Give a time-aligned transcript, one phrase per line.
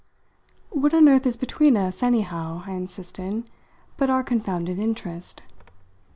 [0.71, 3.43] "What on earth is between us, anyhow," I insisted,
[3.97, 5.43] "but our confounded interest?